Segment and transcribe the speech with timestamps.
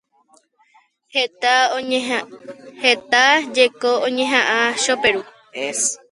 [2.83, 3.23] Heta
[3.55, 5.21] jeko oñeha'ã Choperu.